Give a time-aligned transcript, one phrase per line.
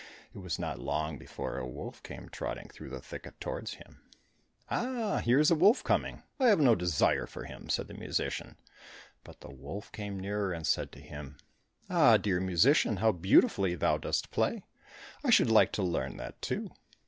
[0.33, 4.01] It was not long before a wolf came trotting through the thicket towards him.
[4.67, 6.23] "Ah, here is a wolf coming!
[6.39, 8.55] I have no desire for him!" said the musician;
[9.23, 11.37] but the wolf came nearer and said to him,
[11.87, 14.65] "Ah, dear musician, how beautifully thou dost play.
[15.23, 16.71] I should like to learn that, too."